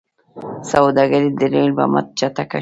[0.71, 2.59] سوداګري د ریل په مټ چټکه شوه.